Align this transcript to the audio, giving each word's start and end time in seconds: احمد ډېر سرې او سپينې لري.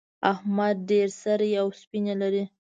احمد 0.33 0.75
ډېر 0.89 1.07
سرې 1.21 1.51
او 1.61 1.67
سپينې 1.81 2.15
لري. 2.21 2.43